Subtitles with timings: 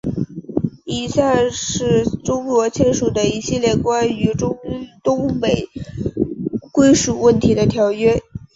[0.85, 4.33] 以下是中国签署的一系列关于
[5.03, 5.69] 东北
[6.71, 8.19] 归属问题的条约。